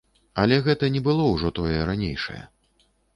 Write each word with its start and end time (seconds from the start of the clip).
Але 0.43 0.55
гэта 0.67 0.87
не 0.95 1.01
было 1.07 1.27
ўжо 1.33 1.51
тое, 1.59 1.75
ранейшае. 1.91 2.39